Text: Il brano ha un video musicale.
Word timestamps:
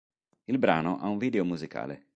Il 0.45 0.57
brano 0.57 0.97
ha 0.99 1.07
un 1.09 1.19
video 1.19 1.45
musicale. 1.45 2.07